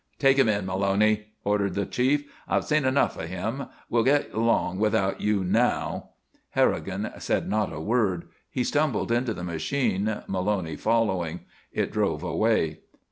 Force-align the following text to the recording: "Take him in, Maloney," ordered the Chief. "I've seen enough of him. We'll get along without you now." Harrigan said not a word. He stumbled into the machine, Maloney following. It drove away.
"Take 0.17 0.39
him 0.39 0.49
in, 0.49 0.65
Maloney," 0.65 1.25
ordered 1.43 1.75
the 1.75 1.85
Chief. 1.85 2.23
"I've 2.47 2.65
seen 2.65 2.85
enough 2.85 3.17
of 3.19 3.29
him. 3.29 3.67
We'll 3.87 4.01
get 4.01 4.33
along 4.33 4.79
without 4.79 5.21
you 5.21 5.43
now." 5.43 6.09
Harrigan 6.55 7.11
said 7.19 7.47
not 7.47 7.71
a 7.71 7.79
word. 7.79 8.23
He 8.49 8.63
stumbled 8.63 9.11
into 9.11 9.35
the 9.35 9.43
machine, 9.43 10.23
Maloney 10.25 10.75
following. 10.75 11.41
It 11.71 11.91
drove 11.91 12.23
away. 12.23 12.79